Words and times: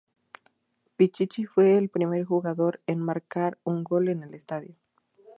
Pichichi 0.95 1.45
fue 1.45 1.75
el 1.77 1.89
primer 1.89 2.25
jugador 2.25 2.81
en 2.87 2.97
marcar 3.01 3.59
un 3.63 3.83
gol 3.83 4.09
en 4.09 4.23
el 4.23 4.33
estadio. 4.33 4.73